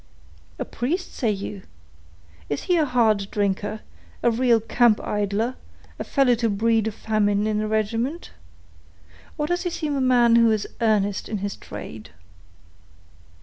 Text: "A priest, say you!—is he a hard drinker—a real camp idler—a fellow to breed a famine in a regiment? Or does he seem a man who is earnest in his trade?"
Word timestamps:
"A 0.57 0.65
priest, 0.65 1.13
say 1.13 1.29
you!—is 1.29 2.63
he 2.63 2.75
a 2.77 2.87
hard 2.87 3.29
drinker—a 3.29 4.31
real 4.31 4.59
camp 4.59 4.99
idler—a 4.99 6.03
fellow 6.03 6.33
to 6.33 6.49
breed 6.49 6.87
a 6.87 6.91
famine 6.91 7.45
in 7.45 7.61
a 7.61 7.67
regiment? 7.67 8.31
Or 9.37 9.45
does 9.45 9.61
he 9.61 9.69
seem 9.69 9.95
a 9.95 10.01
man 10.01 10.37
who 10.37 10.49
is 10.49 10.67
earnest 10.81 11.29
in 11.29 11.37
his 11.37 11.55
trade?" 11.55 12.09